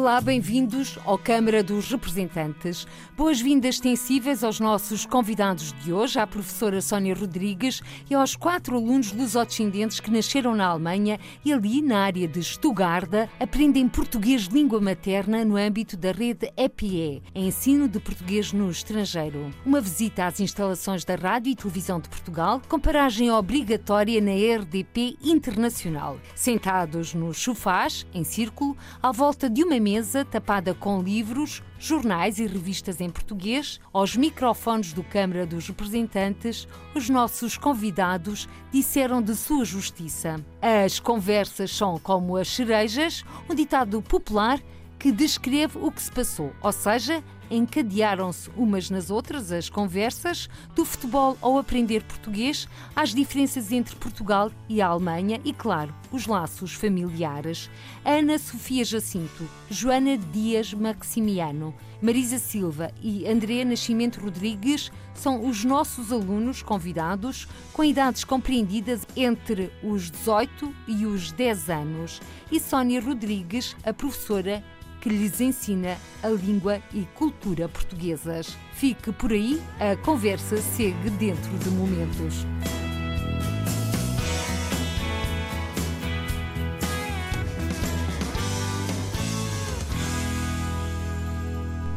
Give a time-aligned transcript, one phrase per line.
[0.00, 2.86] Olá, bem-vindos ao Câmara dos Representantes.
[3.14, 9.12] Boas-vindas extensivas aos nossos convidados de hoje, à professora Sónia Rodrigues e aos quatro alunos
[9.12, 15.44] lusodescendentes que nasceram na Alemanha e ali, na área de Stuttgart, aprendem português língua materna
[15.44, 19.50] no âmbito da rede EPE, Ensino de Português no Estrangeiro.
[19.66, 25.18] Uma visita às instalações da Rádio e Televisão de Portugal, com paragem obrigatória na RDP
[25.22, 26.18] Internacional.
[26.34, 29.89] Sentados nos sofás, em círculo, à volta de uma mesa
[30.30, 37.08] tapada com livros, jornais e revistas em português, aos microfones do Câmara dos Representantes, os
[37.08, 40.44] nossos convidados disseram de sua justiça.
[40.60, 44.60] As conversas são como as cerejas, um ditado popular
[44.98, 50.84] que descreve o que se passou, ou seja, encadearam-se umas nas outras as conversas, do
[50.84, 56.72] futebol ao aprender português, às diferenças entre Portugal e a Alemanha e, claro, os laços
[56.72, 57.70] familiares.
[58.04, 66.10] Ana Sofia Jacinto, Joana Dias Maximiano, Marisa Silva e André Nascimento Rodrigues são os nossos
[66.10, 72.20] alunos convidados com idades compreendidas entre os 18 e os 10 anos.
[72.50, 74.64] E Sónia Rodrigues, a professora
[75.00, 78.56] que lhes ensina a língua e cultura portuguesas.
[78.72, 82.46] Fique por aí, a conversa segue dentro de momentos.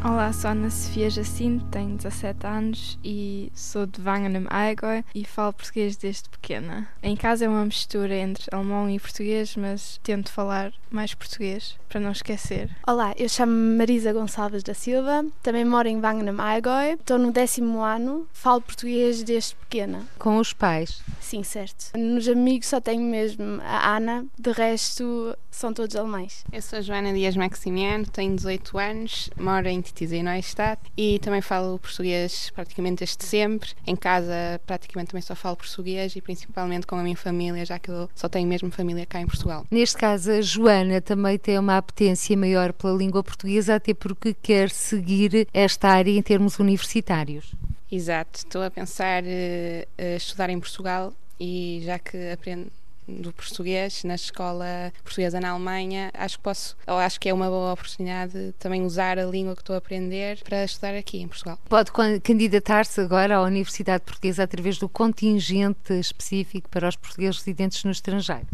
[0.05, 5.53] Olá, sou Ana Sofia Jacinto, tenho 17 anos e sou de Wangen Allgäu e falo
[5.53, 6.89] português desde pequena.
[7.01, 12.01] Em casa é uma mistura entre alemão e português, mas tento falar mais português para
[12.01, 12.69] não esquecer.
[12.85, 17.81] Olá, eu chamo-me Marisa Gonçalves da Silva, também moro em Wangen Allgäu, estou no décimo
[17.81, 20.05] ano, falo português desde pequena.
[20.19, 21.01] Com os pais?
[21.21, 21.97] Sim, certo.
[21.97, 26.43] Nos amigos só tenho mesmo a Ana, de resto são todos alemães.
[26.51, 31.41] Eu sou Joana Dias Maximiano, tenho 18 anos, moro em Titiz em Neustadt e também
[31.41, 33.69] falo português praticamente desde sempre.
[33.85, 37.89] Em casa praticamente também só falo português e principalmente com a minha família, já que
[37.89, 39.65] eu só tenho mesmo família cá em Portugal.
[39.69, 44.69] Neste caso, a Joana também tem uma apetência maior pela língua portuguesa, até porque quer
[44.69, 47.53] seguir esta área em termos universitários.
[47.91, 52.71] Exato, estou a pensar uh, estudar em Portugal e já que aprendo
[53.07, 57.49] do português na escola portuguesa na Alemanha, acho que posso, ou acho que é uma
[57.49, 61.57] boa oportunidade também usar a língua que estou a aprender para estudar aqui em Portugal.
[61.69, 61.91] Pode
[62.21, 68.47] candidatar-se agora à Universidade Portuguesa através do contingente específico para os portugueses residentes no estrangeiro.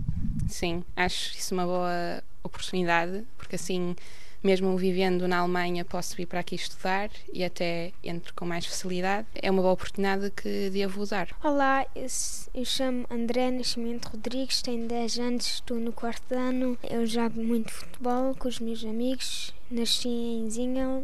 [0.48, 3.96] Sim, acho isso uma boa oportunidade, porque assim
[4.44, 9.28] mesmo vivendo na Alemanha, posso vir para aqui estudar e até entro com mais facilidade.
[9.36, 11.30] É uma boa oportunidade que devo usar.
[11.44, 16.78] Olá, eu chamo André Nascimento Rodrigues, tenho 10 anos, estou no quarto ano.
[16.90, 19.54] Eu jogo muito futebol com os meus amigos.
[19.70, 21.04] Nasci em Zingel,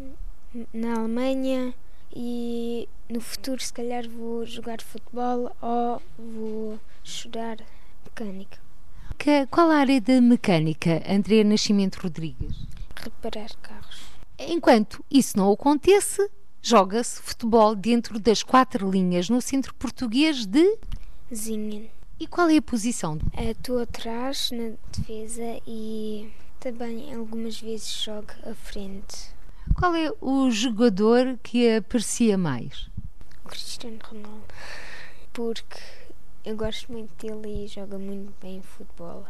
[0.73, 1.73] na Alemanha,
[2.16, 7.57] e no futuro, se calhar, vou jogar futebol ou vou estudar
[8.06, 8.57] mecânica.
[9.17, 12.67] Que, qual a área da mecânica, André Nascimento Rodrigues?
[12.96, 14.02] Reparar carros.
[14.38, 16.30] Enquanto isso não acontece,
[16.62, 20.78] joga-se futebol dentro das quatro linhas no centro português de
[21.34, 21.90] Zingen.
[22.20, 23.20] E qual é a posição?
[23.38, 29.34] Estou atrás na defesa e também algumas vezes jogo à frente.
[29.78, 32.90] Qual é o jogador que aprecia mais?
[33.46, 34.46] Cristiano Ronaldo.
[35.34, 35.80] Porque
[36.46, 39.26] eu gosto muito dele e joga muito bem futebol.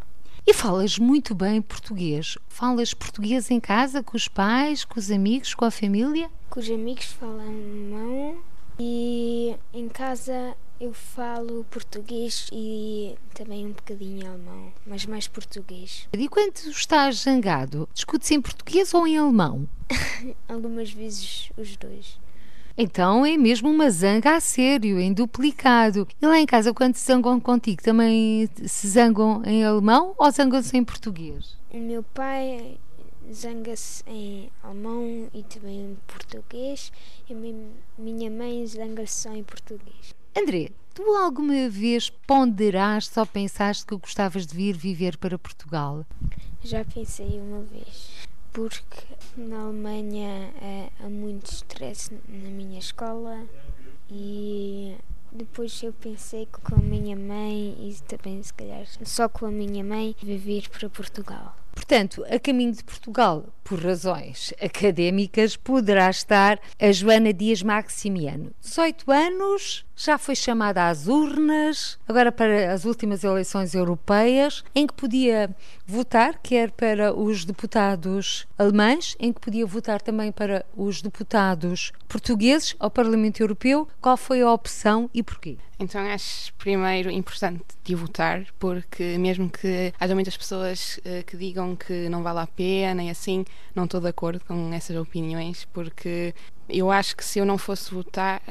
[0.47, 2.37] E falas muito bem português.
[2.47, 6.29] Falas português em casa, com os pais, com os amigos, com a família?
[6.51, 8.37] Com os amigos falo alemão
[8.79, 16.07] e em casa eu falo português e também um bocadinho alemão, mas mais português.
[16.13, 19.67] E quando estás zangado, discutes em português ou em alemão?
[20.47, 22.19] Algumas vezes os dois.
[22.77, 26.05] Então é mesmo uma zanga a sério, em duplicado.
[26.21, 30.75] E lá em casa, quando se zangam contigo, também se zangam em alemão ou zangam-se
[30.75, 31.57] em português?
[31.71, 32.77] O meu pai
[33.33, 36.91] zanga-se em alemão e também em português,
[37.29, 40.13] e a minha mãe zanga-se só em português.
[40.37, 46.05] André, tu alguma vez ponderaste ou pensaste que gostavas de vir viver para Portugal?
[46.61, 48.24] Já pensei uma vez
[48.55, 49.03] porque
[49.35, 53.45] na Alemanha é, há muito stress na minha escola
[54.09, 54.95] e
[55.29, 59.83] Depois eu pensei com a minha mãe e também, se calhar, só com a minha
[59.83, 61.53] mãe, viver para Portugal.
[61.73, 68.53] Portanto, a caminho de Portugal, por razões académicas, poderá estar a Joana Dias Maximiano.
[68.61, 74.93] 18 anos, já foi chamada às urnas, agora para as últimas eleições europeias, em que
[74.93, 75.49] podia
[75.85, 82.75] votar, quer para os deputados alemães, em que podia votar também para os deputados portugueses
[82.79, 83.87] ao Parlamento Europeu.
[84.01, 85.57] Qual foi a opção e porquê?
[85.77, 91.75] Então acho primeiro importante de votar, porque mesmo que haja muitas pessoas uh, que digam
[91.75, 93.43] que não vale a pena e assim,
[93.75, 96.33] não estou de acordo com essas opiniões, porque
[96.69, 98.41] eu acho que se eu não fosse votar,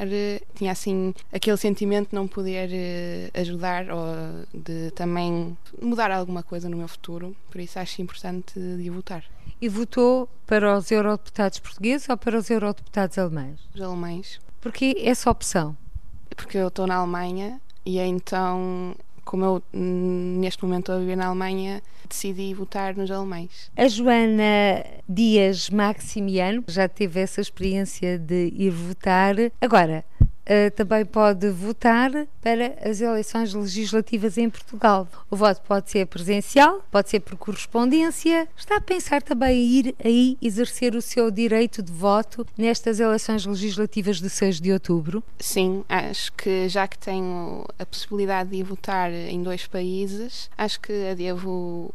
[0.54, 4.04] tinha assim aquele sentimento de não poder uh, ajudar ou
[4.52, 9.24] de também mudar alguma coisa no meu futuro, por isso acho importante de votar.
[9.60, 13.60] E votou para os eurodeputados portugueses ou para os eurodeputados alemães?
[13.74, 14.40] Os alemães.
[14.60, 15.76] Porquê essa opção?
[16.34, 21.26] porque eu estou na Alemanha e então, como eu neste momento estou a viver na
[21.26, 23.70] Alemanha, decidi votar nos alemães.
[23.76, 29.34] A Joana Dias Maximiano já teve essa experiência de ir votar.
[29.60, 30.04] Agora,
[30.44, 32.10] Uh, também pode votar
[32.42, 35.08] para as eleições legislativas em Portugal.
[35.30, 38.46] O voto pode ser presencial, pode ser por correspondência.
[38.56, 43.46] Está a pensar também em ir aí exercer o seu direito de voto nestas eleições
[43.46, 45.24] legislativas de 6 de outubro?
[45.38, 50.92] Sim, acho que já que tenho a possibilidade de votar em dois países, acho que
[51.08, 51.94] a devo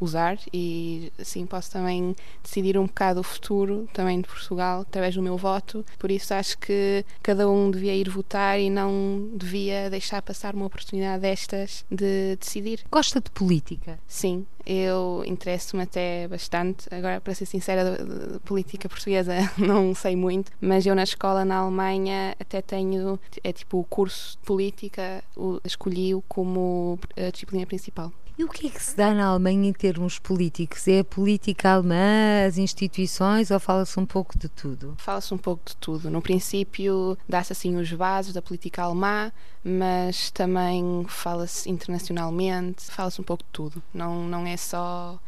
[0.00, 5.22] usar e assim posso também decidir um bocado o futuro também de Portugal através do
[5.22, 5.84] meu voto.
[5.98, 10.66] Por isso acho que cada um devia ir votar e não devia deixar passar uma
[10.66, 12.84] oportunidade destas de decidir.
[12.90, 13.98] Gosta de política?
[14.06, 16.92] Sim, eu interesso-me até bastante.
[16.92, 21.56] Agora, para ser sincera, de, política portuguesa não sei muito, mas eu na escola na
[21.56, 25.22] Alemanha até tenho, é tipo o curso de política,
[25.64, 28.12] escolhi-o como a eh, disciplina principal.
[28.40, 30.88] E o que é que se dá na Alemanha em termos políticos?
[30.88, 34.94] É a política alemã, as instituições ou fala-se um pouco de tudo?
[34.96, 36.10] Fala-se um pouco de tudo.
[36.10, 39.30] No princípio, dá-se assim os bases da política alemã,
[39.62, 43.82] mas também fala-se internacionalmente, fala-se um pouco de tudo.
[43.92, 45.20] Não, não é só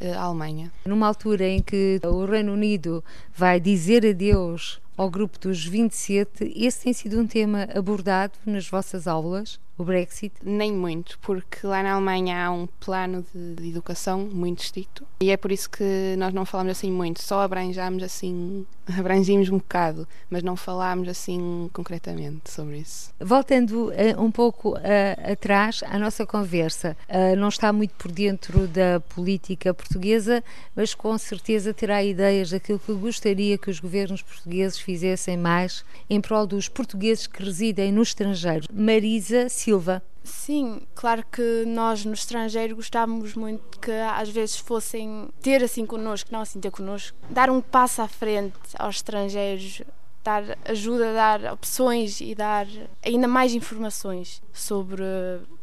[0.00, 0.72] eh, a Alemanha.
[0.86, 3.04] Numa altura em que o Reino Unido
[3.34, 9.06] vai dizer adeus ao grupo dos 27, esse tem sido um tema abordado nas vossas
[9.06, 9.60] aulas?
[9.78, 10.34] O Brexit?
[10.42, 15.30] Nem muito, porque lá na Alemanha há um plano de, de, educação muito estrito e
[15.30, 18.66] é por isso que nós não falamos assim muito, só abranjamos assim,
[18.98, 23.12] abrangimos um bocado, mas não falámos assim concretamente sobre isso.
[23.20, 28.66] Voltando uh, um pouco uh, atrás à nossa conversa, uh, não está muito por dentro
[28.68, 30.42] da política portuguesa,
[30.74, 36.20] mas com certeza terá ideias daquilo que gostaria que os governos portugueses fizessem mais em
[36.20, 38.66] prol dos portugueses que residem no estrangeiro.
[38.72, 40.00] Marisa Silva.
[40.22, 46.30] Sim, claro que nós no estrangeiro gostávamos muito que às vezes fossem ter assim connosco,
[46.30, 49.82] não assim ter connosco, dar um passo à frente aos estrangeiros,
[50.22, 52.64] dar ajuda, dar opções e dar
[53.04, 55.02] ainda mais informações sobre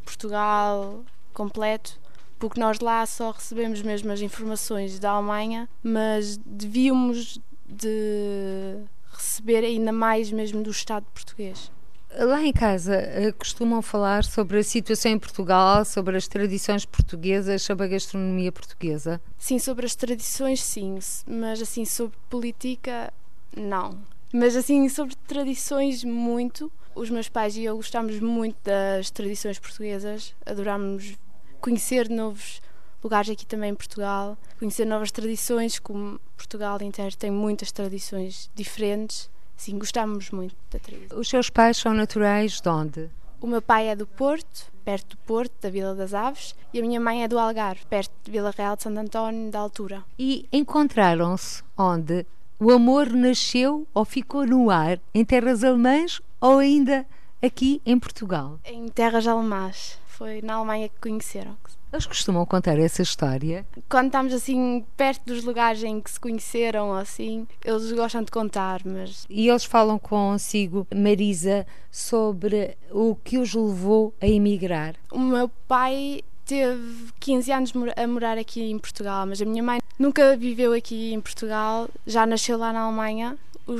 [0.03, 1.01] Portugal
[1.33, 1.97] completo,
[2.37, 8.83] porque nós lá só recebemos mesmo as informações da Alemanha, mas devíamos de
[9.13, 11.71] receber ainda mais mesmo do Estado português.
[12.15, 17.63] Lá em casa eh, costumam falar sobre a situação em Portugal, sobre as tradições portuguesas,
[17.63, 19.19] sobre a gastronomia portuguesa?
[19.37, 23.11] Sim, sobre as tradições, sim, mas assim sobre política,
[23.57, 23.97] não.
[24.31, 26.71] Mas assim sobre tradições, muito.
[26.93, 31.15] Os meus pais e eu gostamos muito das tradições portuguesas, adoramos
[31.59, 32.61] conhecer novos
[33.03, 39.32] lugares aqui também em Portugal, conhecer novas tradições, como Portugal inteiro tem muitas tradições diferentes
[39.55, 41.19] Sim, gostávamos muito da tradição.
[41.19, 43.09] Os seus pais são naturais de onde?
[43.39, 46.81] O meu pai é do Porto, perto do Porto, da Vila das Aves, e a
[46.81, 50.03] minha mãe é do Algarve, perto de Vila Real de Santo António, da altura.
[50.17, 52.25] E encontraram-se onde?
[52.59, 57.05] O amor nasceu ou ficou no ar em terras alemãs ou ainda
[57.41, 58.59] aqui em Portugal?
[58.63, 59.99] Em terras alemãs.
[60.07, 61.57] Foi na Alemanha que conheceram.
[61.93, 63.63] Eles costumam contar essa história?
[63.87, 68.81] Quando estamos assim perto dos lugares em que se conheceram, assim, eles gostam de contar,
[68.83, 69.27] mas.
[69.29, 74.95] E eles falam consigo, Marisa, sobre o que os levou a emigrar?
[75.11, 79.79] O meu pai teve 15 anos a morar aqui em Portugal, mas a minha mãe
[79.99, 83.37] nunca viveu aqui em Portugal, já nasceu lá na Alemanha.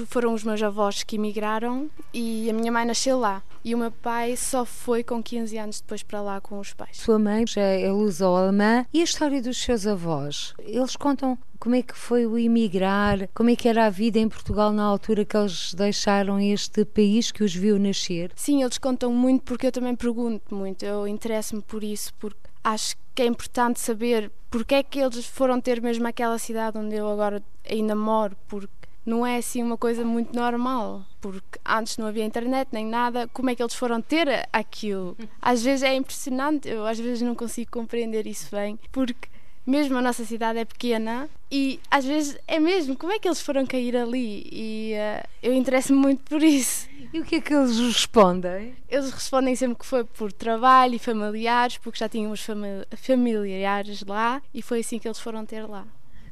[0.08, 3.44] Foram os meus avós que emigraram e a minha mãe nasceu lá.
[3.66, 6.98] e o meu pai só foi com 15 anos depois para lá com os pais.
[6.98, 10.54] Sua mãe já é luso-alemã e a história dos seus avós?
[10.60, 14.28] Eles contam como é que foi o emigrar, como é que era a vida em
[14.28, 18.32] Portugal na altura que eles deixaram este país que os viu nascer?
[18.36, 22.98] Sim, eles contam muito porque eu também pergunto muito, eu interesso-me por isso, porque acho
[23.16, 27.08] que é importante saber porque é que eles foram ter mesmo aquela cidade onde eu
[27.10, 32.26] agora ainda moro, porque não é assim uma coisa muito normal, porque antes não havia
[32.26, 35.18] internet nem nada, como é que eles foram ter aquilo?
[35.42, 39.28] Às vezes é impressionante, eu às vezes não consigo compreender isso bem, porque
[39.66, 43.42] mesmo a nossa cidade é pequena e às vezes é mesmo, como é que eles
[43.42, 44.48] foram cair ali?
[44.52, 46.88] E uh, eu interesso-me muito por isso.
[47.14, 48.76] E o que é que eles respondem?
[48.90, 54.42] Eles respondem sempre que foi por trabalho e familiares, porque já tínhamos famili familiares lá
[54.54, 55.86] e foi assim que eles foram ter lá.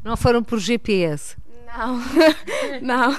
[0.03, 1.37] Não foram por GPS?
[1.77, 1.99] Não,
[2.81, 3.11] não.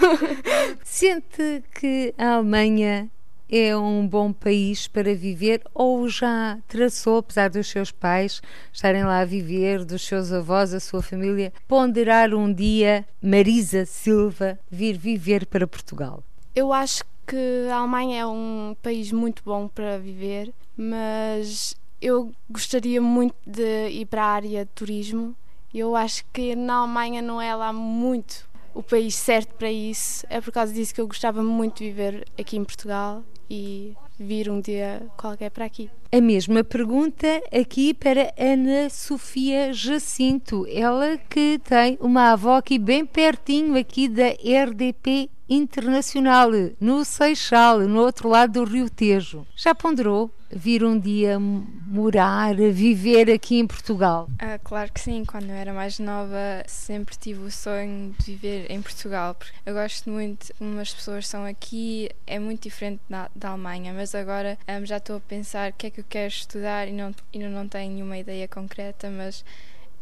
[0.84, 3.10] Sente que a Alemanha
[3.50, 8.40] é um bom país para viver ou já traçou, apesar dos seus pais
[8.72, 14.58] estarem lá a viver, dos seus avós, a sua família, ponderar um dia Marisa Silva
[14.70, 16.22] vir viver para Portugal?
[16.54, 23.00] Eu acho que a Alemanha é um país muito bom para viver, mas eu gostaria
[23.00, 25.36] muito de ir para a área de turismo.
[25.74, 30.26] Eu acho que na Alemanha não é lá muito o país certo para isso.
[30.28, 34.50] É por causa disso que eu gostava muito de viver aqui em Portugal e vir
[34.50, 35.90] um dia qualquer para aqui.
[36.10, 43.04] A mesma pergunta aqui para Ana Sofia Jacinto, ela que tem uma avó aqui bem
[43.04, 46.48] pertinho aqui da RDP Internacional,
[46.80, 49.46] no Seixal, no outro lado do Rio Tejo.
[49.54, 54.30] Já ponderou vir um dia morar, viver aqui em Portugal?
[54.38, 55.26] Ah, claro que sim.
[55.26, 59.36] Quando eu era mais nova, sempre tive o sonho de viver em Portugal.
[59.66, 63.92] Eu gosto muito como as pessoas são aqui, é muito diferente da, da Alemanha.
[63.92, 66.92] Mas agora um, já estou a pensar o que é que eu quero estudar e
[66.92, 69.10] não, e não tenho nenhuma ideia concreta.
[69.10, 69.44] Mas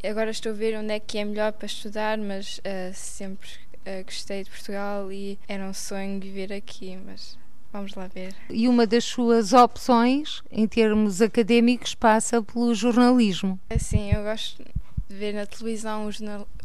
[0.08, 2.18] agora estou a ver onde é que é melhor para estudar.
[2.18, 3.48] Mas uh, sempre
[3.86, 6.98] uh, gostei de Portugal e era um sonho viver aqui.
[7.04, 7.38] Mas
[7.72, 8.34] Vamos lá ver.
[8.48, 13.60] E uma das suas opções, em termos académicos, passa pelo jornalismo.
[13.78, 14.64] Sim, eu gosto
[15.08, 16.10] de ver na televisão o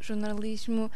[0.01, 0.91] jornalismo,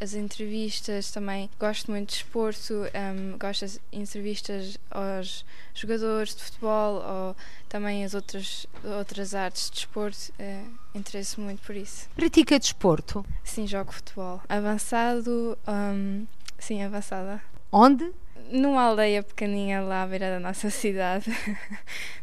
[0.00, 1.50] as entrevistas também.
[1.58, 7.36] Gosto muito de esporto, um, ehm, gosto das entrevistas aos jogadores de futebol ou
[7.68, 10.32] também as outras, outras artes de esporto.
[10.40, 12.08] Uh, interesso muito por isso.
[12.14, 13.24] Pratica desporto?
[13.42, 14.40] De sim, jogo futebol.
[14.48, 16.26] Avançado, um, ehm,
[16.58, 17.42] sim, avançada.
[17.70, 18.12] Onde?
[18.50, 21.30] numa aldeia pequeninha lá à beira da nossa cidade.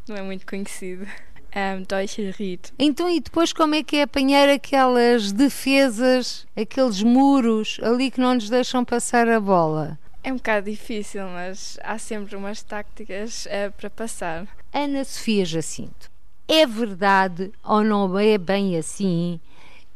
[0.08, 1.06] Não é muito conhecido.
[1.56, 1.84] Um.
[2.80, 8.34] Então, e depois como é que é apanhar aquelas defesas, aqueles muros ali que não
[8.34, 10.00] nos deixam passar a bola?
[10.24, 14.48] É um bocado difícil, mas há sempre umas táticas uh, para passar.
[14.74, 16.10] Ana Sofia Jacinto,
[16.48, 19.40] é verdade ou não é bem assim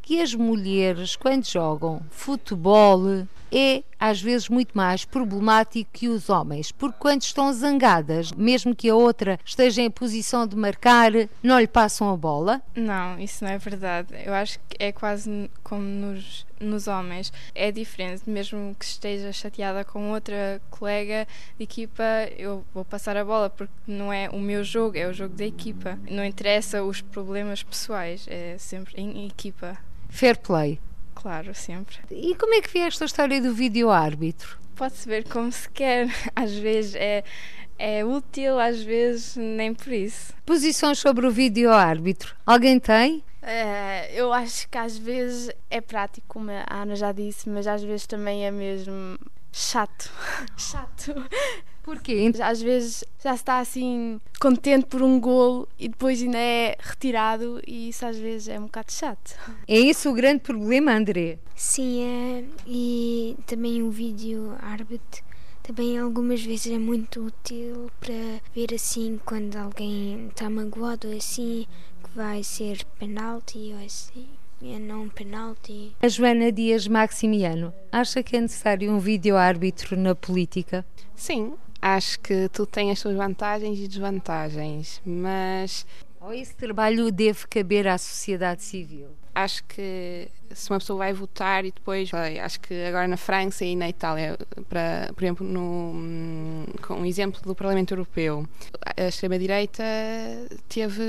[0.07, 6.71] que as mulheres, quando jogam futebol, é às vezes muito mais problemático que os homens,
[6.71, 11.11] porque quando estão zangadas, mesmo que a outra esteja em posição de marcar,
[11.41, 12.61] não lhe passam a bola?
[12.75, 14.13] Não, isso não é verdade.
[14.23, 17.33] Eu acho que é quase como nos, nos homens.
[17.55, 21.27] É diferente, mesmo que esteja chateada com outra colega
[21.57, 22.03] de equipa,
[22.37, 25.45] eu vou passar a bola porque não é o meu jogo, é o jogo da
[25.45, 25.97] equipa.
[26.09, 29.77] Não interessa os problemas pessoais, é sempre em equipa.
[30.09, 30.79] Fair play.
[31.17, 31.97] Claro, sempre.
[32.11, 34.59] E como é que vê esta história do vídeo-árbitro?
[34.75, 36.07] Pode-se ver como se quer.
[36.35, 37.23] Às vezes é,
[37.79, 40.31] é útil, às vezes nem por isso.
[40.45, 42.35] Posições sobre o vídeo-árbitro.
[42.45, 43.23] Alguém tem?
[43.41, 47.81] É, eu acho que às vezes é prático, como a Ana já disse, mas às
[47.81, 49.17] vezes também é mesmo
[49.51, 50.11] chato.
[50.55, 51.15] chato.
[51.87, 52.29] Porquê?
[52.43, 57.87] Às vezes já está assim contente por um golo e depois ainda é retirado e
[57.87, 59.33] isso às vezes é um bocado chato.
[59.65, 61.39] É esse o grande problema, André?
[61.55, 62.43] Sim, é.
[62.67, 65.23] E também o vídeo árbitro
[65.63, 71.65] também algumas vezes é muito útil para ver assim quando alguém está magoado assim
[72.03, 74.27] que vai ser penalti ou assim.
[74.61, 75.95] É não penalti.
[76.01, 80.83] A Joana Dias Maximiano acha que é necessário um vídeo árbitro na política?
[81.15, 85.85] Sim, acho que tudo tem as suas vantagens e desvantagens, mas.
[86.19, 89.09] Ou esse trabalho deve caber à sociedade civil?
[89.39, 92.09] Acho que se uma pessoa vai votar e depois,
[92.43, 94.35] acho que agora na França e na Itália,
[94.67, 98.47] para, por exemplo, no, com um exemplo do Parlamento Europeu,
[98.97, 99.83] a extrema-direita
[100.67, 101.03] teve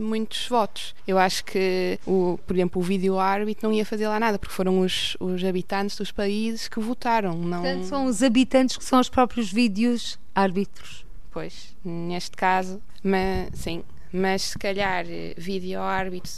[0.00, 0.94] muitos votos.
[1.04, 4.78] Eu acho que, o, por exemplo, o vídeo-árbitro não ia fazer lá nada, porque foram
[4.78, 7.36] os, os habitantes dos países que votaram.
[7.36, 7.62] Não...
[7.62, 11.04] Portanto, são os habitantes que são os próprios vídeos árbitros.
[11.32, 15.04] Pois, neste caso, mas sim, mas se calhar
[15.36, 16.32] vídeo árbitro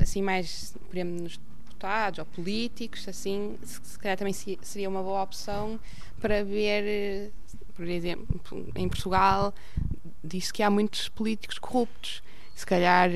[0.00, 5.02] assim mais por exemplo, nos deputados ou políticos assim se, se calhar também seria uma
[5.02, 5.80] boa opção
[6.20, 7.32] para ver
[7.74, 8.40] por exemplo
[8.74, 9.54] em Portugal
[10.24, 12.22] diz que há muitos políticos corruptos.
[12.54, 13.10] Se calhar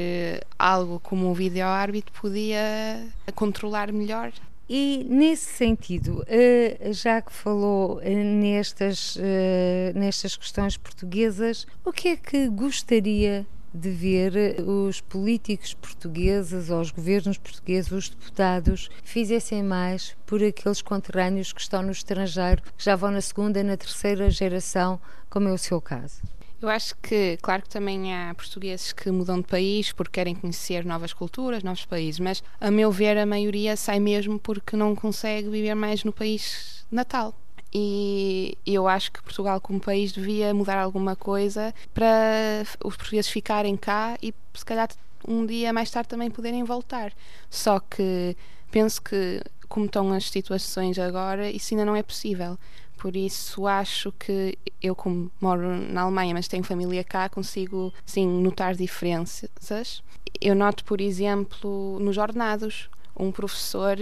[0.58, 4.32] algo como um vídeo árbitro podia controlar melhor.
[4.68, 12.08] E nesse sentido, eh, já que falou eh, nestas, eh, nestas questões portuguesas, o que
[12.08, 19.62] é que gostaria de ver os políticos portugueses ou os governos portugueses, os deputados, fizessem
[19.62, 24.30] mais por aqueles conterrâneos que estão no estrangeiro, que já vão na segunda, na terceira
[24.30, 26.20] geração, como é o seu caso?
[26.60, 30.84] Eu acho que, claro que também há portugueses que mudam de país porque querem conhecer
[30.84, 35.48] novas culturas, novos países, mas a meu ver a maioria sai mesmo porque não consegue
[35.48, 37.32] viver mais no país natal.
[37.72, 43.76] E eu acho que Portugal, como país, devia mudar alguma coisa para os portugueses ficarem
[43.76, 44.88] cá e, se calhar,
[45.26, 47.12] um dia mais tarde também poderem voltar.
[47.50, 48.36] Só que
[48.70, 52.58] penso que, como estão as situações agora, isso ainda não é possível.
[52.96, 58.26] Por isso acho que eu, como moro na Alemanha, mas tenho família cá, consigo sim
[58.26, 60.02] notar diferenças.
[60.40, 62.88] Eu noto, por exemplo, nos ordenados.
[63.16, 63.96] Um professor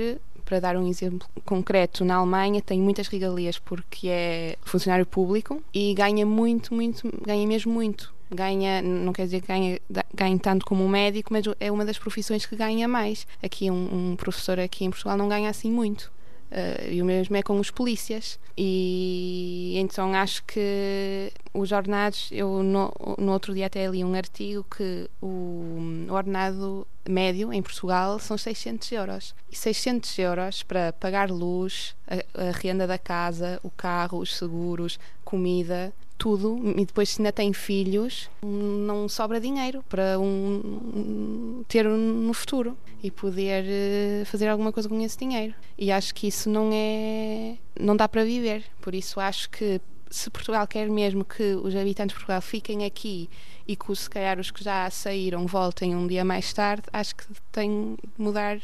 [0.46, 5.92] para dar um exemplo concreto, na Alemanha tem muitas regalias porque é funcionário público e
[5.92, 8.14] ganha muito, muito, ganha mesmo muito.
[8.30, 9.80] Ganha, não quer dizer que ganhe,
[10.14, 13.26] ganhe tanto como um médico, mas é uma das profissões que ganha mais.
[13.42, 16.10] Aqui, um, um professor aqui em Portugal não ganha assim muito.
[16.50, 18.38] Uh, e o mesmo é com os polícias.
[18.56, 24.64] E então acho que os ordenados, eu no, no outro dia até li um artigo
[24.64, 29.34] que o, o ordenado médio em Portugal são 600 euros.
[29.50, 34.98] E 600 euros para pagar luz, a, a renda da casa, o carro, os seguros,
[35.24, 36.60] comida, tudo.
[36.76, 43.10] E depois se ainda tem filhos não sobra dinheiro para um, ter no futuro e
[43.10, 45.54] poder eh, fazer alguma coisa com esse dinheiro.
[45.78, 48.64] E acho que isso não é não dá para viver.
[48.80, 53.28] Por isso acho que se Portugal quer mesmo que os habitantes de Portugal fiquem aqui
[53.66, 57.24] e que se calhar os que já saíram voltem um dia mais tarde acho que
[57.50, 58.58] tem de mudar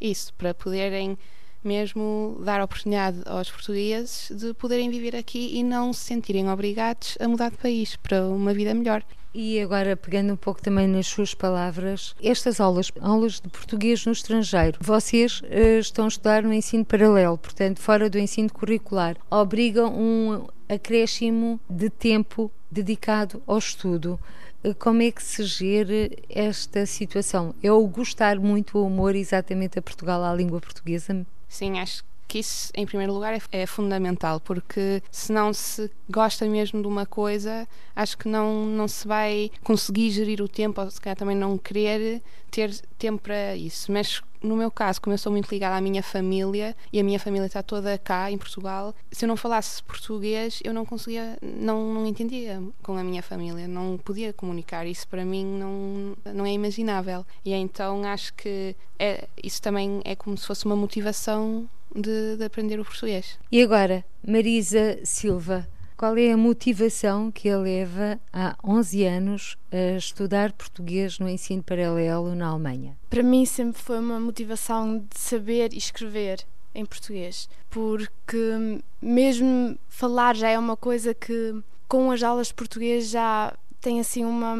[0.00, 1.16] isso para poderem
[1.62, 7.28] mesmo dar oportunidade aos portugueses de poderem viver aqui e não se sentirem obrigados a
[7.28, 9.04] mudar de país para uma vida melhor.
[9.32, 14.10] E agora, pegando um pouco também nas suas palavras, estas aulas, aulas de português no
[14.10, 19.94] estrangeiro, vocês uh, estão a estudar no ensino paralelo, portanto, fora do ensino curricular, obrigam
[19.94, 24.18] um acréscimo de tempo dedicado ao estudo.
[24.62, 27.54] Eh, como é que se gera esta situação?
[27.62, 31.26] É o gostar muito o amor exatamente a Portugal, à língua portuguesa?
[31.48, 36.46] Sim, acho que isso, em primeiro lugar, é, é, fundamental, porque se não se gosta
[36.46, 40.88] mesmo de uma coisa, acho que não, não se vai conseguir gerir o tempo, ou
[40.88, 43.90] se calhar também não querer ter tempo para isso.
[43.90, 47.18] Mas no meu caso, como eu sou muito ligada à minha família e a minha
[47.18, 51.92] família está toda cá em Portugal, se eu não falasse português, eu não conseguia, não,
[51.92, 54.86] não entendia com a minha família, não podia comunicar.
[54.86, 57.26] Isso para mim não, não é imaginável.
[57.44, 62.44] E então acho que é, isso também é como se fosse uma motivação de, de
[62.44, 63.38] aprender o português.
[63.50, 69.98] E agora, Marisa Silva, qual é a motivação que a leva há 11 anos a
[69.98, 72.96] estudar português no ensino paralelo na Alemanha?
[73.10, 80.36] Para mim sempre foi uma motivação de saber e escrever em português, porque mesmo falar
[80.36, 81.54] já é uma coisa que
[81.86, 84.56] com as aulas de português já tem assim uma,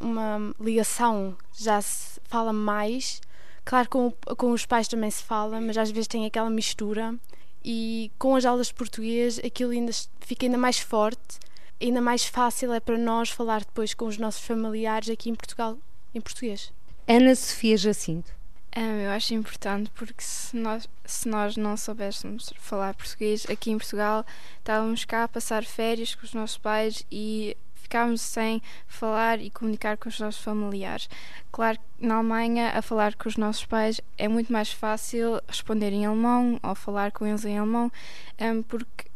[0.00, 3.20] uma ligação, já se fala mais
[3.68, 7.14] Claro, com, com os pais também se fala, mas às vezes tem aquela mistura.
[7.62, 11.38] E com as aulas de português, aquilo ainda fica ainda mais forte,
[11.78, 15.76] ainda mais fácil é para nós falar depois com os nossos familiares aqui em Portugal
[16.14, 16.72] em português.
[17.06, 18.32] Ana Sofia Jacinto.
[18.74, 23.76] Um, eu acho importante porque se nós, se nós não soubéssemos falar português aqui em
[23.76, 24.24] Portugal,
[24.60, 27.54] estávamos cá a passar férias com os nossos pais e
[27.88, 31.08] ficámos sem falar e comunicar com os nossos familiares.
[31.50, 35.90] Claro que na Alemanha, a falar com os nossos pais é muito mais fácil responder
[35.90, 37.90] em alemão ou falar com eles em alemão,
[38.38, 39.08] um, porque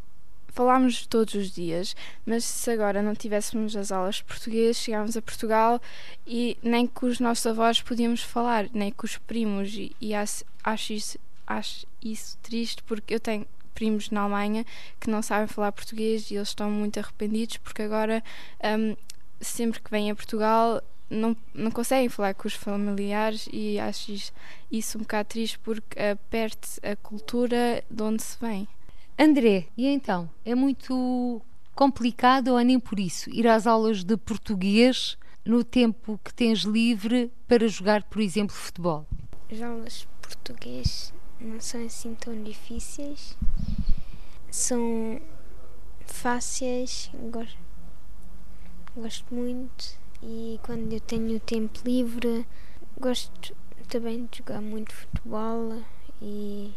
[0.49, 5.23] falámos todos os dias, mas se agora não tivéssemos as aulas de português, chegámos a
[5.23, 5.81] Portugal
[6.27, 11.19] e nem com os nossos avós podíamos falar, nem com os primos, e, acho, isso,
[11.47, 14.65] acho isso triste porque eu tenho primos na Alemanha
[15.01, 18.23] que não sabem falar português e eles estão muito arrependidos porque agora,
[18.79, 18.97] um,
[19.41, 24.33] sempre que vêm a Portugal, não, não conseguem falar com os familiares e acho
[24.71, 28.67] isso um bocado triste porque uh, perde a cultura de onde se vem.
[29.19, 30.29] André, e então?
[30.45, 31.41] É muito
[31.75, 37.31] complicado ou nem por isso ir às aulas de português no tempo que tens livre
[37.47, 39.07] para jogar, por exemplo, futebol?
[39.51, 43.37] As aulas de português não são assim tão difíceis,
[44.51, 45.21] são
[46.07, 47.59] fáceis, gosto,
[48.97, 52.47] gosto muito e quando eu tenho tempo livre
[52.99, 53.55] gosto
[53.89, 55.83] também de jogar muito futebol
[56.21, 56.73] e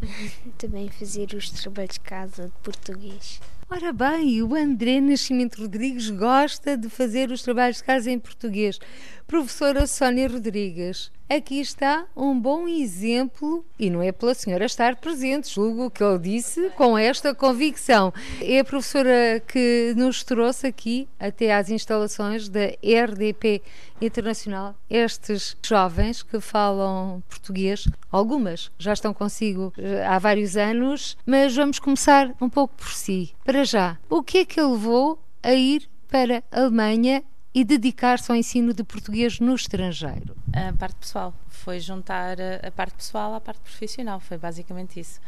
[0.58, 3.40] também fazer os trabalhos de casa de português.
[3.70, 8.78] Ora bem, o André Nascimento Rodrigues gosta de fazer os trabalhos de casa em português.
[9.26, 15.52] Professora Sónia Rodrigues, aqui está um bom exemplo, e não é pela senhora estar presente,
[15.52, 18.12] julgo que ele disse com esta convicção.
[18.40, 23.62] É a professora que nos trouxe aqui até às instalações da RDP
[24.00, 27.88] Internacional estes jovens que falam português.
[28.12, 33.34] Algumas já estão consigo eh, há vários anos, mas vamos começar um pouco por si.
[33.42, 38.30] Para já, o que é que ele levou a ir para a Alemanha e dedicar-se
[38.30, 40.36] ao ensino de português no estrangeiro?
[40.52, 41.32] A parte pessoal.
[41.46, 44.18] Foi juntar a parte pessoal à parte profissional.
[44.18, 45.20] Foi basicamente isso.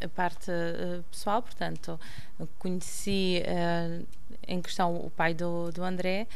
[0.00, 2.00] A parte uh, pessoal, portanto,
[2.58, 4.06] conheci uh,
[4.46, 6.26] em questão o pai do, do André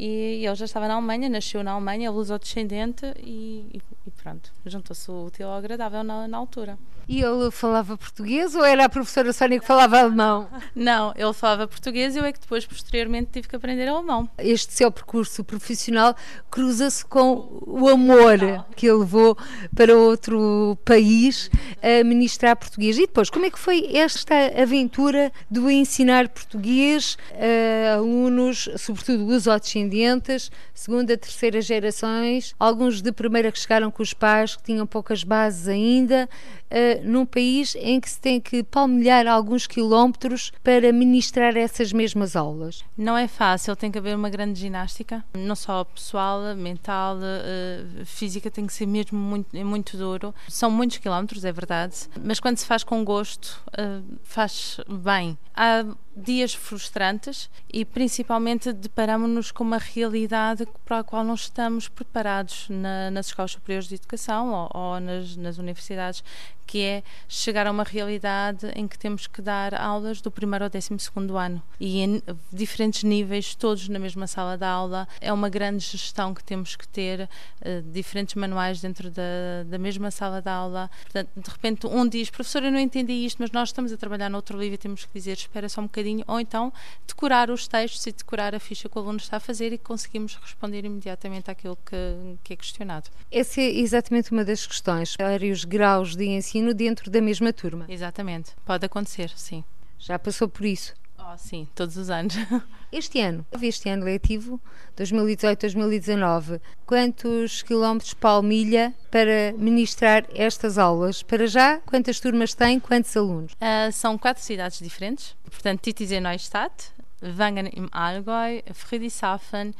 [0.00, 5.10] e ele já estava na Alemanha, nasceu na Alemanha, é luso-descendente e, e, pronto, juntou-se
[5.10, 6.78] o útil ao agradável na, na, altura.
[7.08, 10.46] E ele falava português ou era a professora Sónia que falava alemão?
[10.72, 14.28] Não, ele falava português e eu é que depois, posteriormente, tive que aprender alemão.
[14.38, 16.14] Este seu percurso profissional
[16.48, 18.38] cruza-se com o amor
[18.76, 19.36] que ele levou
[19.74, 21.50] para outro país
[21.82, 22.98] a ministrar português.
[22.98, 29.88] E depois, como é que foi esta aventura do ensinar português a alunos, sobretudo luso-descendentes,
[29.88, 35.24] descendentes, segunda, terceira gerações, alguns de primeira que chegaram com os pais que tinham poucas
[35.24, 36.28] bases ainda,
[36.70, 42.36] uh, num país em que se tem que palmilhar alguns quilómetros para ministrar essas mesmas
[42.36, 42.84] aulas.
[42.96, 48.50] Não é fácil, tem que haver uma grande ginástica, não só pessoal, mental, uh, física,
[48.50, 50.34] tem que ser mesmo muito, é muito duro.
[50.48, 55.38] São muitos quilómetros, é verdade, mas quando se faz com gosto, uh, faz bem.
[55.54, 55.84] Há
[56.18, 63.10] dias frustrantes e principalmente deparamos-nos com uma realidade para a qual não estamos preparados na,
[63.10, 66.22] nas escolas superiores de educação ou, ou nas, nas universidades
[66.68, 70.70] que é chegar a uma realidade em que temos que dar aulas do primeiro ao
[70.70, 75.08] décimo segundo ano e em diferentes níveis, todos na mesma sala de aula.
[75.18, 80.10] É uma grande gestão que temos que ter, uh, diferentes manuais dentro da, da mesma
[80.10, 80.90] sala de aula.
[81.04, 84.28] Portanto, de repente, um diz, professor, eu não entendi isto, mas nós estamos a trabalhar
[84.28, 86.72] noutro livro e temos que dizer, espera só um bocadinho, ou então
[87.06, 90.34] decorar os textos e decorar a ficha que o aluno está a fazer e conseguimos
[90.36, 93.10] responder imediatamente àquilo que, que é questionado.
[93.30, 97.86] Essa é exatamente uma das questões, vários graus de ensino dentro da mesma turma.
[97.88, 99.64] Exatamente, pode acontecer, sim.
[99.98, 100.94] Já passou por isso?
[101.30, 102.34] Oh, sim, todos os anos.
[102.90, 104.58] Este ano, este ano letivo,
[104.96, 111.22] 2018-2019, quantos quilómetros palmilha para ministrar estas aulas?
[111.22, 113.52] Para já, quantas turmas tem, quantos alunos?
[113.52, 116.90] Uh, são quatro cidades diferentes, portanto, Titisee Neustadt,
[117.22, 119.74] Wangen im Allgäu, Friedrichshafen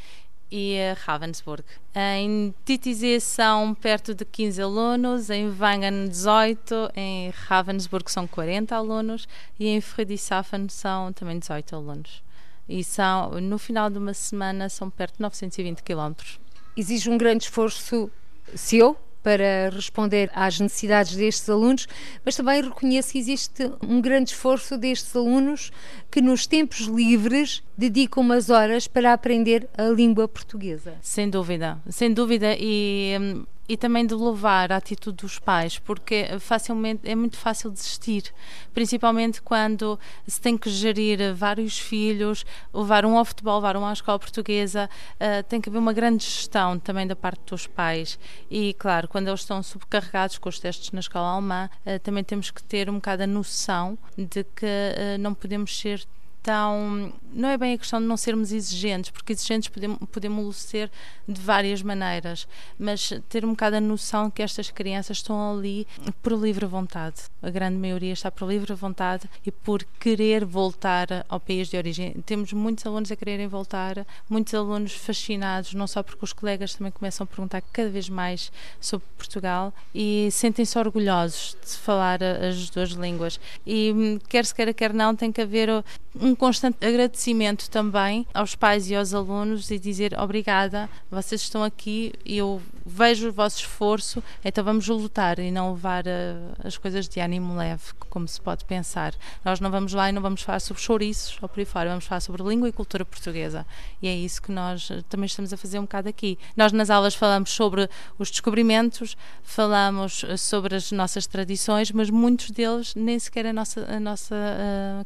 [0.51, 1.65] e Ravensburg.
[1.95, 9.29] Em Titisee são perto de 15 alunos, em Wangen 18, em Ravensburg são 40 alunos
[9.59, 12.23] e em Friedrichshafen são também 18 alunos.
[12.69, 16.39] E são, no final de uma semana são perto de 920 quilómetros.
[16.77, 18.11] Exige um grande esforço
[18.55, 18.97] seu
[19.29, 21.87] para responder às necessidades destes alunos,
[22.25, 25.71] mas também reconheço que existe um grande esforço destes alunos
[26.11, 30.95] que nos tempos livres dedicam umas horas para aprender a língua portuguesa.
[31.03, 36.27] Sem dúvida, sem dúvida e hum, e também de louvar a atitude dos pais, porque
[36.41, 38.33] facilmente é muito fácil desistir,
[38.73, 43.93] principalmente quando se tem que gerir vários filhos, levar um ao futebol, levar um à
[43.93, 48.19] escola portuguesa, uh, tem que haver uma grande gestão também da parte dos pais.
[48.51, 52.51] E claro, quando eles estão subcarregados com os testes na escola alemã, uh, também temos
[52.51, 56.07] que ter um bocado a noção de que uh, não podemos ser
[56.49, 60.91] então, não é bem a questão de não sermos exigentes, porque exigentes podemos, podemos ser
[61.29, 65.87] de várias maneiras, mas ter um bocado a noção que estas crianças estão ali
[66.23, 67.17] por livre vontade.
[67.43, 72.15] A grande maioria está por livre vontade e por querer voltar ao país de origem.
[72.25, 76.91] Temos muitos alunos a quererem voltar, muitos alunos fascinados, não só porque os colegas também
[76.91, 82.93] começam a perguntar cada vez mais sobre Portugal e sentem-se orgulhosos de falar as duas
[82.93, 83.39] línguas.
[83.67, 85.85] E hum, quer se queira, quer não, tem que haver
[86.19, 92.13] um constante agradecimento também aos pais e aos alunos e dizer obrigada, vocês estão aqui
[92.25, 97.21] eu vejo o vosso esforço, então vamos lutar e não levar uh, as coisas de
[97.21, 99.15] ânimo leve, como se pode pensar.
[99.45, 102.07] Nós não vamos lá e não vamos falar sobre chouriços ou por aí fora, vamos
[102.07, 103.67] falar sobre língua e cultura portuguesa.
[104.01, 106.39] E é isso que nós uh, também estamos a fazer um bocado aqui.
[106.57, 112.51] Nós nas aulas falamos sobre os descobrimentos, falamos uh, sobre as nossas tradições, mas muitos
[112.51, 114.35] deles nem sequer a nossa, a nossa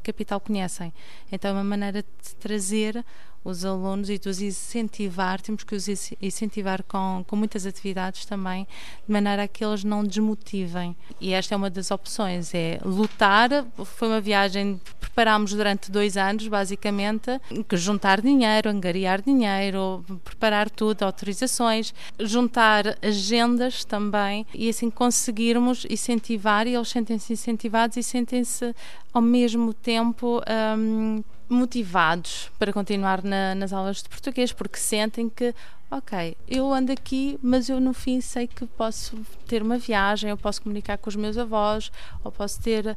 [0.03, 0.93] capital conhecem.
[1.31, 3.05] Então é uma maneira de trazer
[3.45, 5.87] os alunos e de os incentivar, temos que os
[6.21, 8.67] incentivar com, com muitas atividades também,
[9.07, 10.97] de maneira a que eles não desmotivem.
[11.21, 13.51] E esta é uma das opções, é lutar.
[13.85, 20.71] Foi uma viagem que preparámos durante dois anos, basicamente, que juntar dinheiro, angariar dinheiro, preparar
[20.71, 28.75] tudo, autorizações, juntar agendas também e assim conseguirmos incentivar e eles sentem-se incentivados e sentem-se
[29.13, 30.41] ao mesmo tempo
[30.79, 35.55] um, motivados para continuar na, nas aulas de português, porque sentem que,
[35.91, 40.37] ok, eu ando aqui, mas eu no fim sei que posso ter uma viagem, eu
[40.37, 41.91] posso comunicar com os meus avós,
[42.25, 42.97] ou posso ter uh,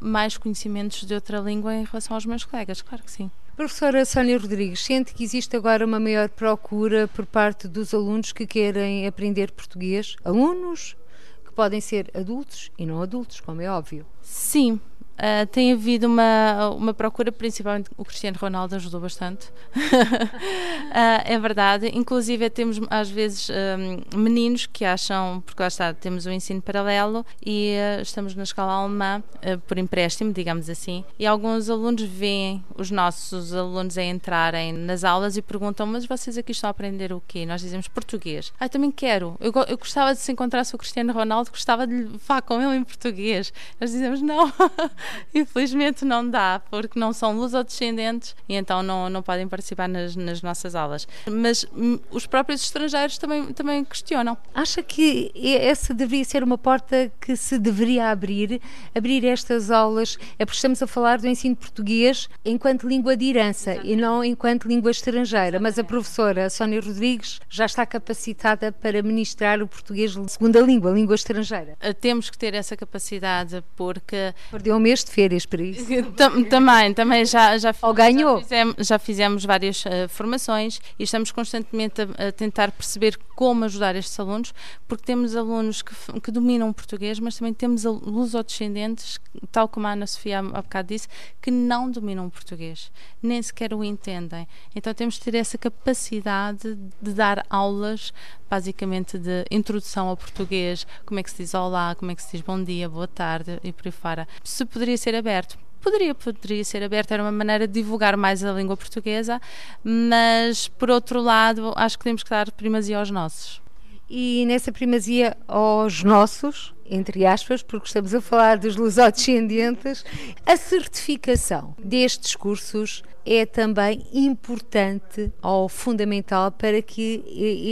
[0.00, 3.30] mais conhecimentos de outra língua em relação aos meus colegas, claro que sim.
[3.56, 8.46] Professora Sónia Rodrigues, sente que existe agora uma maior procura por parte dos alunos que
[8.46, 10.14] querem aprender português?
[10.22, 10.94] Alunos
[11.42, 14.04] que podem ser adultos e não adultos, como é óbvio.
[14.20, 14.78] Sim,
[15.16, 20.90] Uh, tem havido uma, uma procura, principalmente o Cristiano Ronaldo ajudou bastante, uh,
[21.24, 21.90] é verdade.
[21.94, 26.60] Inclusive, temos às vezes um, meninos que acham, porque lá está, temos o um ensino
[26.60, 29.22] paralelo e uh, estamos na escola alemã
[29.66, 35.36] por empréstimo, digamos assim, e alguns alunos veem os nossos alunos a entrarem nas aulas
[35.36, 37.46] e perguntam: Mas vocês aqui estão a aprender o quê?
[37.46, 38.52] Nós dizemos português.
[38.60, 39.36] Ah, também quero.
[39.40, 42.84] Eu, eu gostava de se encontrasse o Cristiano Ronaldo, gostava de falar com ele em
[42.84, 43.52] português.
[43.80, 44.52] Nós dizemos: Não.
[45.34, 50.42] Infelizmente não dá, porque não são lusodescendentes e então não, não podem participar nas, nas
[50.42, 51.06] nossas aulas.
[51.30, 54.36] Mas hum, os próprios estrangeiros também, também questionam.
[54.54, 58.60] Acha que essa deveria ser uma porta que se deveria abrir?
[58.94, 60.18] Abrir estas aulas?
[60.38, 63.92] É porque estamos a falar do ensino português enquanto língua de herança Exatamente.
[63.92, 65.60] e não enquanto língua estrangeira.
[65.60, 71.14] Mas a professora Sónia Rodrigues já está capacitada para ministrar o português segunda língua, língua
[71.14, 71.76] estrangeira.
[72.00, 74.34] Temos que ter essa capacidade porque.
[74.50, 75.86] Perdeu mesmo mês de férias para isso.
[76.48, 78.38] também, também já, já, Ou ganhou.
[78.38, 83.64] Já fizemos, já fizemos várias uh, formações e estamos constantemente a, a, tentar perceber como
[83.66, 84.54] ajudar estes alunos,
[84.88, 89.20] porque temos alunos que, que dominam o português, mas também temos lusodescendentes,
[89.52, 91.08] tal como a Ana Sofia há bocado disse,
[91.42, 92.90] que não dominam o português,
[93.22, 94.48] nem sequer o entendem.
[94.74, 98.12] Então temos de ter essa capacidade de dar aulas
[98.48, 102.32] basicamente de introdução ao português, como é que se diz olá, como é que se
[102.32, 104.28] diz bom dia, boa tarde e por aí fora.
[104.42, 108.52] Se poderia ser aberto, poderia, poderia ser aberto, era uma maneira de divulgar mais a
[108.52, 109.40] língua portuguesa,
[109.84, 113.60] mas por outro lado, acho que temos que dar primazia aos nossos.
[114.08, 120.04] E nessa primazia aos nossos, entre aspas, porque estamos a falar dos lusodescendentes,
[120.44, 127.24] a certificação destes cursos é também importante ou fundamental para que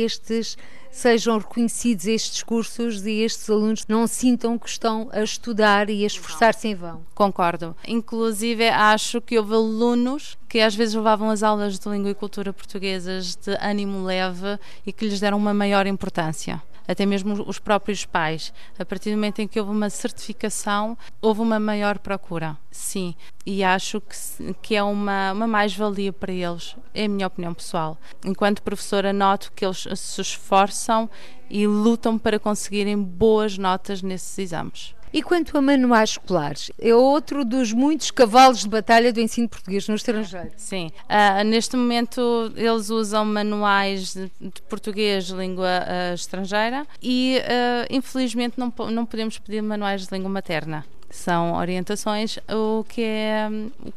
[0.04, 0.56] estes
[0.94, 6.06] sejam reconhecidos estes cursos e estes alunos não sintam que estão a estudar e a
[6.06, 7.02] esforçar-se em vão.
[7.14, 7.76] Concordo.
[7.86, 12.52] Inclusive, acho que houve alunos que às vezes levavam as aulas de língua e cultura
[12.52, 18.04] portuguesas de ânimo leve e que lhes deram uma maior importância até mesmo os próprios
[18.04, 18.52] pais.
[18.78, 23.14] A partir do momento em que houve uma certificação, houve uma maior procura, sim.
[23.46, 27.98] E acho que, que é uma, uma mais-valia para eles, é a minha opinião pessoal.
[28.24, 31.08] Enquanto professora, noto que eles se esforçam
[31.50, 34.94] e lutam para conseguirem boas notas nesses exames.
[35.14, 39.86] E quanto a manuais escolares, é outro dos muitos cavalos de batalha do ensino português
[39.86, 40.50] no estrangeiro.
[40.56, 47.94] Sim, uh, neste momento eles usam manuais de, de português língua uh, estrangeira e uh,
[47.94, 53.48] infelizmente não, não podemos pedir manuais de língua materna são orientações, o que é,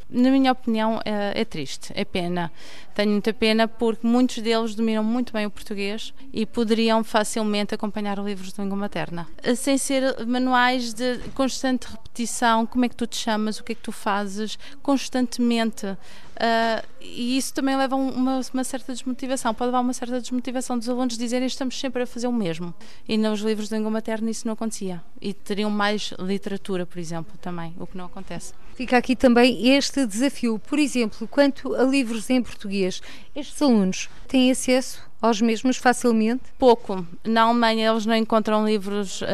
[0.08, 2.50] na minha opinião, é, é, triste, é pena.
[2.98, 8.18] Tenho muita pena porque muitos deles dominam muito bem o português e poderiam facilmente acompanhar
[8.18, 9.28] livros de língua materna.
[9.56, 13.74] Sem ser manuais de constante repetição, como é que tu te chamas, o que é
[13.76, 15.86] que tu fazes, constantemente.
[15.86, 20.20] Uh, e isso também leva a uma, uma, certa desmotivação, pode levar a uma certa
[20.20, 22.74] desmotivação dos alunos dizerem estamos sempre a fazer o mesmo.
[23.08, 25.00] E nos livros de língua materna isso não acontecia.
[25.20, 28.52] E teriam mais literatura, por exemplo, também, o que não acontece.
[28.78, 30.56] Fica aqui também este desafio.
[30.56, 32.87] Por exemplo, quanto a livros em português,
[33.34, 36.44] estes alunos têm acesso aos mesmos facilmente?
[36.58, 37.06] Pouco.
[37.24, 39.26] Na Alemanha eles não encontram livros uh,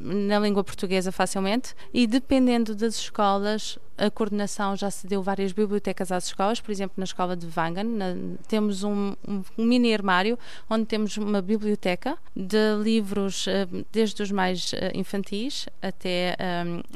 [0.00, 6.10] na língua portuguesa facilmente e dependendo das escolas a coordenação já se deu várias bibliotecas
[6.10, 8.16] às escolas, por exemplo, na escola de Wangen, na,
[8.48, 10.38] temos um, um, mini armário
[10.70, 16.36] onde temos uma biblioteca de livros uh, desde os mais uh, infantis até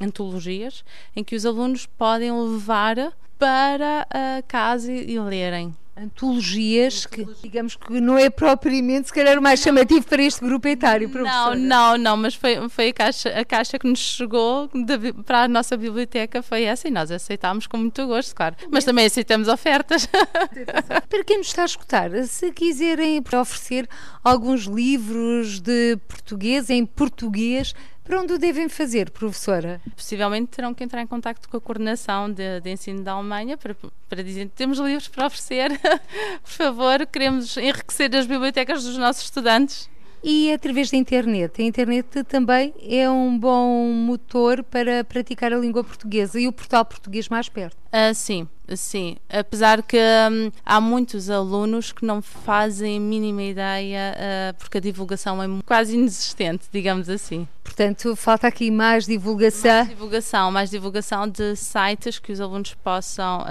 [0.00, 7.76] antologias, em que os alunos podem levar para a casa e lerem antologias que digamos
[7.76, 11.54] que não é propriamente se calhar o mais chamativo para este grupo etário professora.
[11.54, 15.44] não não não mas foi foi a caixa a caixa que nos chegou de, para
[15.44, 18.56] a nossa biblioteca foi essa e nós aceitámos com muito gosto claro.
[18.70, 20.08] Mas também aceitamos ofertas.
[21.08, 23.88] Para quem nos está a escutar se quiserem oferecer
[24.22, 27.74] alguns livros de português em português
[28.04, 29.80] para onde o devem fazer, professora?
[29.96, 33.74] Possivelmente terão que entrar em contato com a coordenação de, de ensino da Alemanha para,
[34.08, 35.70] para dizer que temos livros para oferecer.
[36.44, 39.88] Por favor, queremos enriquecer as bibliotecas dos nossos estudantes
[40.22, 41.60] e através da internet.
[41.60, 46.84] A internet também é um bom motor para praticar a língua portuguesa e o portal
[46.84, 47.76] português mais perto.
[47.92, 49.16] Uh, sim, sim.
[49.28, 54.80] Apesar que hum, há muitos alunos que não fazem a mínima ideia, uh, porque a
[54.80, 57.46] divulgação é quase inexistente, digamos assim.
[57.62, 59.70] Portanto, falta aqui mais divulgação.
[59.70, 63.44] Mais divulgação, mais divulgação de sites que os alunos possam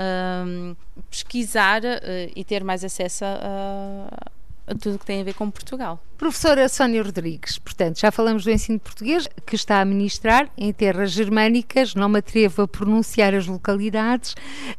[0.47, 0.75] hum,
[1.09, 4.07] pesquisar uh, e ter mais acesso a
[4.79, 6.01] tudo o que tem a ver com Portugal.
[6.17, 11.11] Professora Sónia Rodrigues, portanto, já falamos do ensino português que está a ministrar em terras
[11.11, 14.35] germânicas, não me atrevo a pronunciar as localidades,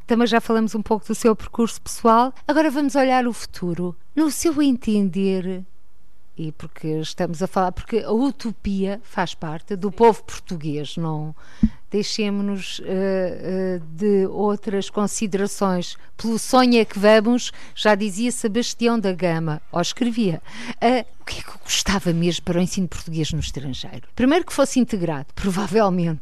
[0.06, 2.32] também já falamos um pouco do seu percurso pessoal.
[2.48, 3.94] Agora vamos olhar o futuro.
[4.16, 5.64] No seu entender,
[6.36, 11.34] e porque estamos a falar, porque a utopia faz parte do povo português, não
[11.94, 15.96] deixemos-nos uh, uh, de outras considerações.
[16.16, 20.42] Pelo sonho é que vamos, já dizia Sebastião da Gama, ou escrevia.
[20.82, 24.08] Uh, o que é que eu gostava mesmo para o ensino português no estrangeiro?
[24.16, 26.20] Primeiro que fosse integrado, provavelmente.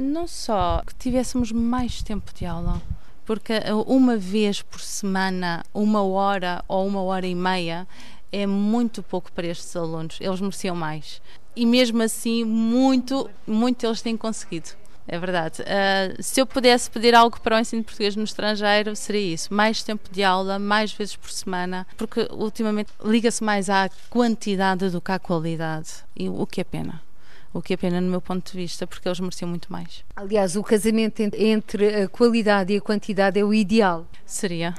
[0.00, 2.80] não só que tivéssemos mais tempo de aula
[3.26, 3.54] porque
[3.86, 7.88] uma vez por semana, uma hora ou uma hora e meia
[8.30, 10.18] é muito pouco para estes alunos.
[10.20, 11.22] Eles mereciam mais.
[11.56, 14.70] E mesmo assim, muito, muito eles têm conseguido.
[15.06, 15.62] É verdade.
[15.62, 19.82] Uh, se eu pudesse pedir algo para o ensino português no estrangeiro, seria isso: mais
[19.82, 25.12] tempo de aula, mais vezes por semana, porque ultimamente liga-se mais à quantidade do que
[25.12, 27.02] à qualidade, e o que é pena
[27.54, 30.04] o que é pena no meu ponto de vista, porque eles mereciam muito mais.
[30.16, 34.04] Aliás, o casamento entre a qualidade e a quantidade é o ideal.
[34.26, 34.74] Seria.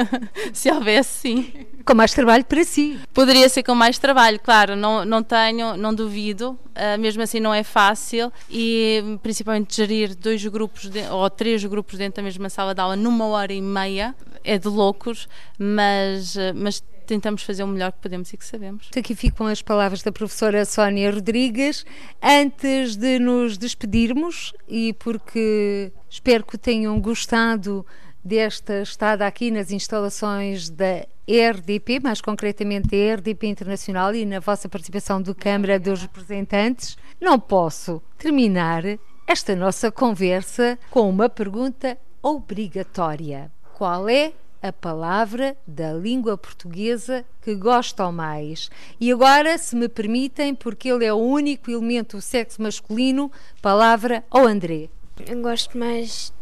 [0.52, 1.52] Se houvesse, sim.
[1.84, 2.98] Com mais trabalho para si.
[3.14, 7.54] Poderia ser com mais trabalho, claro, não, não tenho, não duvido, uh, mesmo assim não
[7.54, 12.74] é fácil e principalmente gerir dois grupos de, ou três grupos dentro da mesma sala
[12.74, 17.66] de aula numa hora e meia é de loucos, mas, ah, mas tentamos fazer o
[17.66, 18.88] melhor que podemos e que sabemos.
[18.96, 21.84] Aqui ficam as palavras da professora Sónia Rodrigues.
[22.22, 27.84] Antes de nos despedirmos, e porque espero que tenham gostado
[28.24, 34.68] desta estada aqui nas instalações da RDP, mais concretamente da RDP Internacional e na vossa
[34.68, 38.82] participação do Câmara dos Representantes, não posso terminar
[39.26, 43.50] esta nossa conversa com uma pergunta obrigatória.
[43.74, 48.70] Qual é a palavra da língua portuguesa que gostam mais.
[49.00, 54.22] E agora, se me permitem, porque ele é o único elemento do sexo masculino, palavra
[54.30, 54.90] ao André.
[55.26, 56.32] Eu gosto mais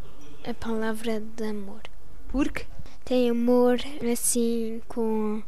[0.46, 1.82] a palavra de amor.
[2.28, 2.64] Por quê?
[3.04, 3.78] Tem amor
[4.10, 5.42] assim com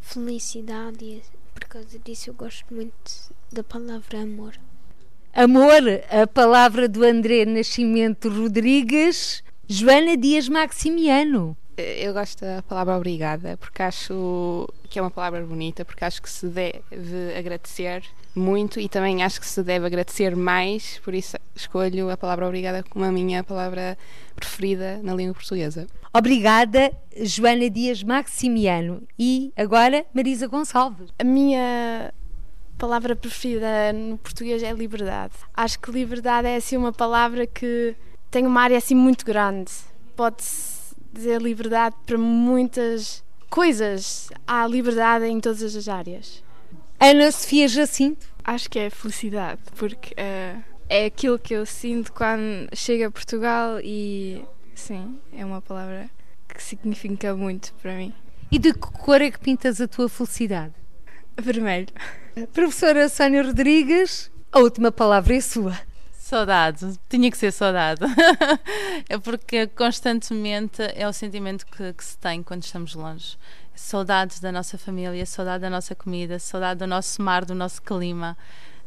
[0.00, 1.22] felicidade e
[1.54, 4.54] por causa disso eu gosto muito da palavra amor.
[5.34, 11.56] Amor, a palavra do André Nascimento Rodrigues, Joana Dias Maximiano.
[11.76, 16.28] Eu gosto da palavra obrigada porque acho que é uma palavra bonita, porque acho que
[16.28, 16.82] se deve
[17.36, 18.04] agradecer
[18.34, 22.82] muito e também acho que se deve agradecer mais, por isso escolho a palavra obrigada
[22.88, 23.96] como a minha palavra
[24.34, 25.86] preferida na língua portuguesa.
[26.14, 29.02] Obrigada, Joana Dias Maximiano.
[29.18, 31.08] E agora, Marisa Gonçalves.
[31.18, 32.12] A minha
[32.76, 35.34] palavra preferida no português é liberdade.
[35.54, 37.96] Acho que liberdade é assim uma palavra que
[38.30, 39.72] tem uma área assim muito grande.
[40.14, 40.71] Pode-se
[41.12, 44.30] dizer liberdade para muitas coisas.
[44.46, 46.42] Há liberdade em todas as áreas.
[46.98, 48.26] Ana Sofia Jacinto?
[48.44, 53.80] Acho que é felicidade, porque uh, é aquilo que eu sinto quando chego a Portugal
[53.82, 54.44] e
[54.74, 56.10] sim, é uma palavra
[56.48, 58.12] que significa muito para mim.
[58.50, 60.74] E de que cor é que pintas a tua felicidade?
[61.40, 61.88] Vermelho.
[62.52, 65.78] Professora Sónia Rodrigues, a última palavra é sua.
[66.32, 68.00] Saudade, tinha que ser saudade.
[69.06, 73.36] é porque constantemente é o sentimento que, que, se tem quando estamos longe.
[73.74, 78.34] Saudades da nossa família, saudade da nossa comida, saudade do nosso mar, do nosso clima.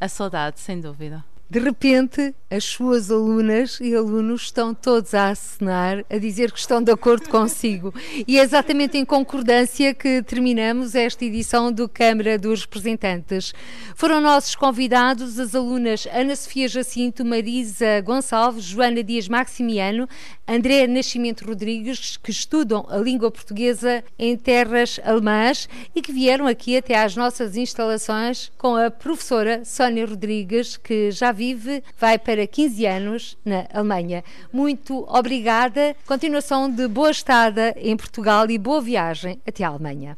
[0.02, 1.24] A saudade, sem dúvida.
[1.48, 6.82] De repente, as suas alunas e alunos estão todos a acenar, a dizer que estão
[6.82, 7.94] de acordo consigo.
[8.28, 13.54] E é exatamente em concordância que terminamos esta edição do Câmara dos Representantes.
[13.96, 20.08] Foram nossos convidados as alunas Ana Sofia Jacinto, Marisa Gonçalves, Joana Dias Maximiano,
[20.48, 26.78] André Nascimento Rodrigues, que estudam a língua portuguesa em terras alemãs e que vieram aqui
[26.78, 32.86] até às nossas instalações com a professora Sónia Rodrigues, que já vive, vai para 15
[32.86, 34.24] anos na Alemanha.
[34.52, 35.96] Muito obrigada.
[36.08, 40.18] Continuação de boa estada em Portugal e boa viagem até a Alemanha.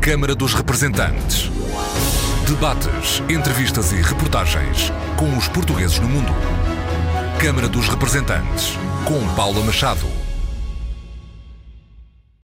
[0.00, 1.50] Câmara dos Representantes.
[2.46, 6.32] Debates, entrevistas e reportagens com os portugueses no mundo.
[7.40, 10.19] Câmara dos Representantes, com Paula Machado.